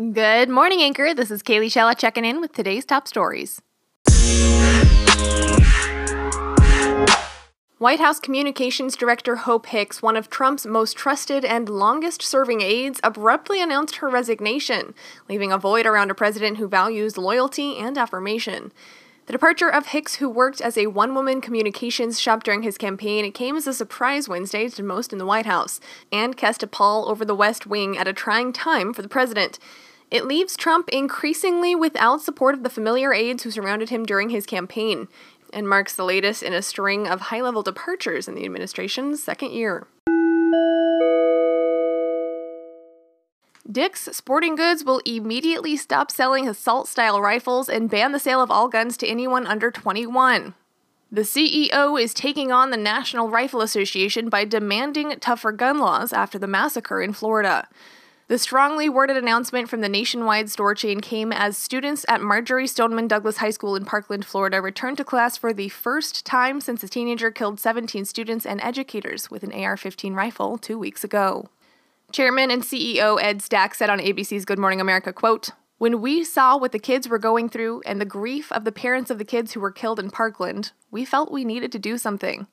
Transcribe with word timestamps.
Good 0.00 0.48
morning, 0.48 0.80
Anchor. 0.80 1.12
This 1.12 1.30
is 1.30 1.42
Kaylee 1.42 1.66
Shella 1.66 1.94
checking 1.94 2.24
in 2.24 2.40
with 2.40 2.54
today's 2.54 2.86
top 2.86 3.06
stories. 3.06 3.60
White 7.76 8.00
House 8.00 8.18
Communications 8.18 8.96
Director 8.96 9.36
Hope 9.36 9.66
Hicks, 9.66 10.00
one 10.00 10.16
of 10.16 10.30
Trump's 10.30 10.64
most 10.64 10.96
trusted 10.96 11.44
and 11.44 11.68
longest 11.68 12.22
serving 12.22 12.62
aides, 12.62 12.98
abruptly 13.04 13.60
announced 13.60 13.96
her 13.96 14.08
resignation, 14.08 14.94
leaving 15.28 15.52
a 15.52 15.58
void 15.58 15.84
around 15.84 16.10
a 16.10 16.14
president 16.14 16.56
who 16.56 16.66
values 16.66 17.18
loyalty 17.18 17.76
and 17.76 17.98
affirmation. 17.98 18.72
The 19.30 19.38
departure 19.38 19.68
of 19.68 19.86
Hicks, 19.86 20.16
who 20.16 20.28
worked 20.28 20.60
as 20.60 20.76
a 20.76 20.88
one 20.88 21.14
woman 21.14 21.40
communications 21.40 22.18
shop 22.18 22.42
during 22.42 22.64
his 22.64 22.76
campaign, 22.76 23.30
came 23.30 23.54
as 23.54 23.68
a 23.68 23.72
surprise 23.72 24.28
Wednesday 24.28 24.68
to 24.68 24.82
most 24.82 25.12
in 25.12 25.20
the 25.20 25.24
White 25.24 25.46
House 25.46 25.78
and 26.10 26.36
cast 26.36 26.64
a 26.64 26.66
pall 26.66 27.08
over 27.08 27.24
the 27.24 27.36
West 27.36 27.64
Wing 27.64 27.96
at 27.96 28.08
a 28.08 28.12
trying 28.12 28.52
time 28.52 28.92
for 28.92 29.02
the 29.02 29.08
president. 29.08 29.60
It 30.10 30.26
leaves 30.26 30.56
Trump 30.56 30.88
increasingly 30.88 31.76
without 31.76 32.22
support 32.22 32.56
of 32.56 32.64
the 32.64 32.68
familiar 32.68 33.14
aides 33.14 33.44
who 33.44 33.52
surrounded 33.52 33.90
him 33.90 34.04
during 34.04 34.30
his 34.30 34.46
campaign 34.46 35.06
and 35.52 35.68
marks 35.68 35.94
the 35.94 36.02
latest 36.02 36.42
in 36.42 36.52
a 36.52 36.60
string 36.60 37.06
of 37.06 37.20
high 37.20 37.40
level 37.40 37.62
departures 37.62 38.26
in 38.26 38.34
the 38.34 38.44
administration's 38.44 39.22
second 39.22 39.52
year. 39.52 39.86
Dick's 43.70 44.08
Sporting 44.16 44.56
Goods 44.56 44.84
will 44.84 45.00
immediately 45.04 45.76
stop 45.76 46.10
selling 46.10 46.48
assault 46.48 46.88
style 46.88 47.20
rifles 47.20 47.68
and 47.68 47.90
ban 47.90 48.10
the 48.10 48.18
sale 48.18 48.42
of 48.42 48.50
all 48.50 48.68
guns 48.68 48.96
to 48.96 49.06
anyone 49.06 49.46
under 49.46 49.70
21. 49.70 50.54
The 51.12 51.20
CEO 51.20 52.00
is 52.00 52.12
taking 52.12 52.50
on 52.50 52.70
the 52.70 52.76
National 52.76 53.28
Rifle 53.28 53.60
Association 53.60 54.28
by 54.28 54.44
demanding 54.44 55.14
tougher 55.20 55.52
gun 55.52 55.78
laws 55.78 56.12
after 56.12 56.38
the 56.38 56.48
massacre 56.48 57.00
in 57.00 57.12
Florida. 57.12 57.68
The 58.26 58.38
strongly 58.38 58.88
worded 58.88 59.16
announcement 59.16 59.68
from 59.68 59.82
the 59.82 59.88
nationwide 59.88 60.50
store 60.50 60.74
chain 60.74 61.00
came 61.00 61.32
as 61.32 61.56
students 61.56 62.04
at 62.08 62.20
Marjory 62.20 62.66
Stoneman 62.66 63.08
Douglas 63.08 63.36
High 63.36 63.50
School 63.50 63.76
in 63.76 63.84
Parkland, 63.84 64.24
Florida 64.24 64.60
returned 64.60 64.96
to 64.96 65.04
class 65.04 65.36
for 65.36 65.52
the 65.52 65.68
first 65.68 66.24
time 66.24 66.60
since 66.60 66.82
a 66.82 66.88
teenager 66.88 67.30
killed 67.30 67.60
17 67.60 68.04
students 68.04 68.46
and 68.46 68.60
educators 68.62 69.30
with 69.30 69.42
an 69.44 69.52
AR 69.52 69.76
15 69.76 70.14
rifle 70.14 70.58
two 70.58 70.78
weeks 70.78 71.04
ago. 71.04 71.48
Chairman 72.12 72.50
and 72.50 72.62
CEO 72.62 73.22
Ed 73.22 73.42
Stack 73.42 73.74
said 73.74 73.90
on 73.90 73.98
ABC's 73.98 74.44
Good 74.44 74.58
Morning 74.58 74.80
America, 74.80 75.12
quote, 75.12 75.50
when 75.78 76.00
we 76.00 76.24
saw 76.24 76.58
what 76.58 76.72
the 76.72 76.78
kids 76.78 77.08
were 77.08 77.18
going 77.18 77.48
through 77.48 77.82
and 77.86 78.00
the 78.00 78.04
grief 78.04 78.52
of 78.52 78.64
the 78.64 78.72
parents 78.72 79.10
of 79.10 79.18
the 79.18 79.24
kids 79.24 79.52
who 79.52 79.60
were 79.60 79.70
killed 79.70 79.98
in 79.98 80.10
Parkland, 80.10 80.72
we 80.90 81.04
felt 81.04 81.32
we 81.32 81.44
needed 81.44 81.72
to 81.72 81.78
do 81.78 81.96
something. 81.96 82.46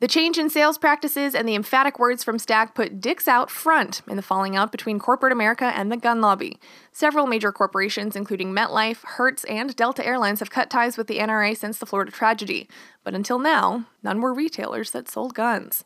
The 0.00 0.06
change 0.06 0.38
in 0.38 0.50
sales 0.50 0.78
practices 0.78 1.34
and 1.34 1.48
the 1.48 1.54
emphatic 1.54 1.98
words 1.98 2.22
from 2.22 2.38
Stack 2.38 2.74
put 2.74 3.00
Dick's 3.00 3.26
out 3.26 3.50
front 3.50 4.02
in 4.06 4.16
the 4.16 4.22
falling 4.22 4.54
out 4.54 4.70
between 4.70 4.98
corporate 4.98 5.32
America 5.32 5.72
and 5.74 5.90
the 5.90 5.96
gun 5.96 6.20
lobby. 6.20 6.58
Several 6.92 7.26
major 7.26 7.50
corporations, 7.50 8.14
including 8.14 8.52
MetLife, 8.52 9.02
Hertz, 9.02 9.44
and 9.44 9.74
Delta 9.74 10.06
Airlines, 10.06 10.40
have 10.40 10.50
cut 10.50 10.70
ties 10.70 10.96
with 10.96 11.06
the 11.06 11.18
NRA 11.18 11.56
since 11.56 11.78
the 11.78 11.86
Florida 11.86 12.12
tragedy. 12.12 12.68
But 13.02 13.14
until 13.14 13.38
now, 13.38 13.86
none 14.02 14.20
were 14.20 14.34
retailers 14.34 14.90
that 14.90 15.08
sold 15.08 15.34
guns. 15.34 15.84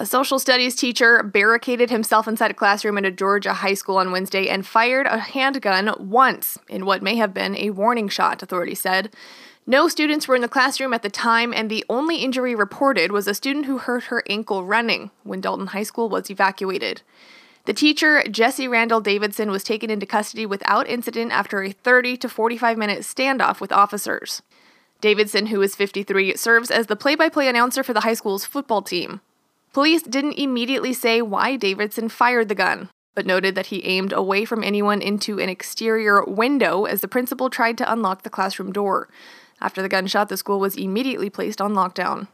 A 0.00 0.06
social 0.06 0.38
studies 0.38 0.76
teacher 0.76 1.24
barricaded 1.24 1.90
himself 1.90 2.28
inside 2.28 2.52
a 2.52 2.54
classroom 2.54 2.98
at 2.98 3.04
a 3.04 3.10
Georgia 3.10 3.52
high 3.52 3.74
school 3.74 3.96
on 3.96 4.12
Wednesday 4.12 4.48
and 4.48 4.64
fired 4.64 5.06
a 5.06 5.18
handgun 5.18 5.92
once 5.98 6.56
in 6.68 6.86
what 6.86 7.02
may 7.02 7.16
have 7.16 7.34
been 7.34 7.56
a 7.56 7.70
warning 7.70 8.08
shot, 8.08 8.40
authorities 8.40 8.80
said. 8.80 9.12
No 9.66 9.88
students 9.88 10.28
were 10.28 10.36
in 10.36 10.40
the 10.40 10.46
classroom 10.46 10.94
at 10.94 11.02
the 11.02 11.10
time, 11.10 11.52
and 11.52 11.68
the 11.68 11.84
only 11.88 12.18
injury 12.18 12.54
reported 12.54 13.10
was 13.10 13.26
a 13.26 13.34
student 13.34 13.66
who 13.66 13.78
hurt 13.78 14.04
her 14.04 14.22
ankle 14.30 14.64
running 14.64 15.10
when 15.24 15.40
Dalton 15.40 15.66
High 15.66 15.82
School 15.82 16.08
was 16.08 16.30
evacuated. 16.30 17.02
The 17.64 17.74
teacher, 17.74 18.22
Jesse 18.30 18.68
Randall 18.68 19.00
Davidson, 19.00 19.50
was 19.50 19.64
taken 19.64 19.90
into 19.90 20.06
custody 20.06 20.46
without 20.46 20.88
incident 20.88 21.32
after 21.32 21.60
a 21.60 21.72
30 21.72 22.16
to 22.18 22.28
45 22.28 22.78
minute 22.78 23.00
standoff 23.00 23.60
with 23.60 23.72
officers. 23.72 24.42
Davidson, 25.00 25.46
who 25.46 25.60
is 25.60 25.74
53, 25.74 26.36
serves 26.36 26.70
as 26.70 26.86
the 26.86 26.94
play 26.94 27.16
by 27.16 27.28
play 27.28 27.48
announcer 27.48 27.82
for 27.82 27.92
the 27.92 28.02
high 28.02 28.14
school's 28.14 28.44
football 28.44 28.80
team. 28.80 29.20
Police 29.72 30.02
didn't 30.02 30.38
immediately 30.38 30.92
say 30.92 31.20
why 31.22 31.56
Davidson 31.56 32.08
fired 32.08 32.48
the 32.48 32.54
gun, 32.54 32.88
but 33.14 33.26
noted 33.26 33.54
that 33.54 33.66
he 33.66 33.84
aimed 33.84 34.12
away 34.12 34.44
from 34.44 34.64
anyone 34.64 35.02
into 35.02 35.38
an 35.38 35.48
exterior 35.48 36.24
window 36.24 36.84
as 36.84 37.00
the 37.00 37.08
principal 37.08 37.50
tried 37.50 37.76
to 37.78 37.92
unlock 37.92 38.22
the 38.22 38.30
classroom 38.30 38.72
door. 38.72 39.08
After 39.60 39.82
the 39.82 39.88
gunshot, 39.88 40.28
the 40.28 40.36
school 40.36 40.60
was 40.60 40.76
immediately 40.76 41.30
placed 41.30 41.60
on 41.60 41.74
lockdown. 41.74 42.28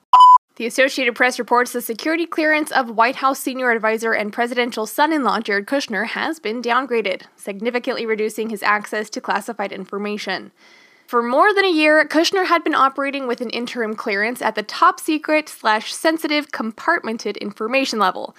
The 0.56 0.66
Associated 0.66 1.16
Press 1.16 1.40
reports 1.40 1.72
the 1.72 1.82
security 1.82 2.26
clearance 2.26 2.70
of 2.70 2.88
White 2.88 3.16
House 3.16 3.40
senior 3.40 3.72
advisor 3.72 4.12
and 4.12 4.32
presidential 4.32 4.86
son 4.86 5.12
in 5.12 5.24
law 5.24 5.40
Jared 5.40 5.66
Kushner 5.66 6.06
has 6.06 6.38
been 6.38 6.62
downgraded, 6.62 7.22
significantly 7.34 8.06
reducing 8.06 8.50
his 8.50 8.62
access 8.62 9.10
to 9.10 9.20
classified 9.20 9.72
information. 9.72 10.52
For 11.06 11.22
more 11.22 11.52
than 11.52 11.66
a 11.66 11.70
year, 11.70 12.04
Kushner 12.06 12.46
had 12.46 12.64
been 12.64 12.74
operating 12.74 13.26
with 13.26 13.42
an 13.42 13.50
interim 13.50 13.94
clearance 13.94 14.40
at 14.40 14.54
the 14.54 14.62
top 14.62 14.98
secret 14.98 15.48
slash 15.48 15.92
sensitive 15.92 16.50
compartmented 16.50 17.38
information 17.40 17.98
level. 17.98 18.34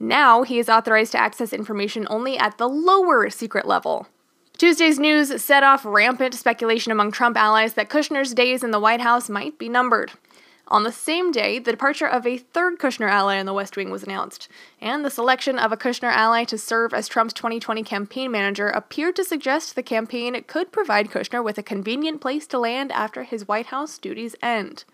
Now 0.00 0.42
he 0.42 0.58
is 0.58 0.68
authorized 0.68 1.12
to 1.12 1.20
access 1.20 1.52
information 1.52 2.06
only 2.10 2.36
at 2.36 2.58
the 2.58 2.68
lower 2.68 3.30
secret 3.30 3.66
level. 3.66 4.08
Tuesday's 4.56 4.98
news 4.98 5.42
set 5.42 5.62
off 5.62 5.84
rampant 5.84 6.34
speculation 6.34 6.90
among 6.90 7.12
Trump 7.12 7.36
allies 7.36 7.74
that 7.74 7.88
Kushner's 7.88 8.34
days 8.34 8.64
in 8.64 8.72
the 8.72 8.80
White 8.80 9.00
House 9.00 9.28
might 9.28 9.56
be 9.56 9.68
numbered. 9.68 10.10
On 10.70 10.82
the 10.82 10.92
same 10.92 11.32
day, 11.32 11.58
the 11.58 11.70
departure 11.70 12.06
of 12.06 12.26
a 12.26 12.36
third 12.36 12.78
Kushner 12.78 13.08
ally 13.08 13.36
in 13.36 13.46
the 13.46 13.54
West 13.54 13.74
Wing 13.74 13.90
was 13.90 14.02
announced, 14.02 14.48
and 14.82 15.02
the 15.02 15.10
selection 15.10 15.58
of 15.58 15.72
a 15.72 15.78
Kushner 15.78 16.12
ally 16.12 16.44
to 16.44 16.58
serve 16.58 16.92
as 16.92 17.08
Trump's 17.08 17.32
2020 17.32 17.82
campaign 17.82 18.30
manager 18.30 18.68
appeared 18.68 19.16
to 19.16 19.24
suggest 19.24 19.74
the 19.74 19.82
campaign 19.82 20.38
could 20.46 20.70
provide 20.70 21.10
Kushner 21.10 21.42
with 21.42 21.56
a 21.56 21.62
convenient 21.62 22.20
place 22.20 22.46
to 22.48 22.58
land 22.58 22.92
after 22.92 23.22
his 23.22 23.48
White 23.48 23.66
House 23.66 23.96
duties 23.96 24.36
end. 24.42 24.84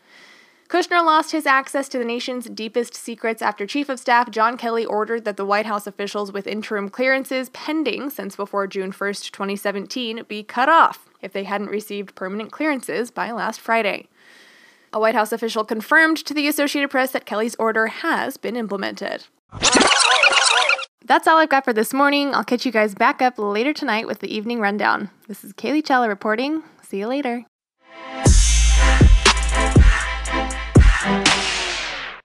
Kushner 0.69 1.05
lost 1.05 1.33
his 1.33 1.45
access 1.45 1.89
to 1.89 1.99
the 1.99 2.05
nation's 2.05 2.49
deepest 2.49 2.95
secrets 2.95 3.43
after 3.43 3.67
Chief 3.67 3.89
of 3.89 3.99
Staff 3.99 4.31
John 4.31 4.57
Kelly 4.57 4.87
ordered 4.87 5.25
that 5.25 5.37
the 5.37 5.45
White 5.45 5.67
House 5.67 5.89
officials 5.89 6.31
with 6.31 6.47
interim 6.47 6.89
clearances 6.89 7.49
pending 7.51 8.11
since 8.11 8.37
before 8.37 8.69
June 8.69 8.93
1, 8.93 9.13
2017, 9.15 10.23
be 10.29 10.45
cut 10.45 10.69
off 10.69 11.11
if 11.21 11.33
they 11.33 11.45
hadn't 11.45 11.69
received 11.69 12.15
permanent 12.15 12.53
clearances 12.53 13.11
by 13.11 13.33
last 13.33 13.61
Friday. 13.61 14.09
A 14.95 15.01
White 15.01 15.17
House 15.17 15.33
official 15.33 15.65
confirmed 15.65 16.19
to 16.19 16.33
the 16.33 16.47
Associated 16.47 16.89
Press 16.89 17.11
that 17.11 17.27
Kelly's 17.27 17.57
order 17.57 17.89
has 17.89 18.37
been 18.37 18.55
implemented. 18.55 19.27
That's 21.05 21.27
all 21.27 21.39
I've 21.39 21.49
got 21.49 21.65
for 21.65 21.73
this 21.73 21.93
morning. 21.93 22.33
I'll 22.33 22.45
catch 22.45 22.65
you 22.65 22.71
guys 22.71 22.95
back 22.95 23.21
up 23.21 23.37
later 23.37 23.73
tonight 23.73 24.07
with 24.07 24.21
the 24.21 24.33
evening 24.33 24.61
rundown. 24.61 25.11
This 25.27 25.43
is 25.43 25.53
Kaylee 25.53 25.85
Chella 25.85 26.09
reporting. 26.09 26.63
See 26.83 27.01
you 27.01 27.09
later. 27.09 27.45